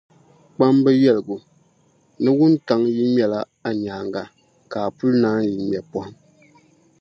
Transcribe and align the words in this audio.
Kpamba 0.53 0.89
yɛligu 1.03 1.35
ni, 2.21 2.29
wuntaŋa 2.37 2.87
yi 2.95 3.03
ŋmɛla 3.09 3.39
a 3.67 3.69
nyaaŋa, 3.81 4.23
ka 4.71 4.77
a 4.87 4.93
puli 4.95 5.17
naanyi 5.23 5.55
ŋme 5.65 5.79
pɔhim. 5.91 6.15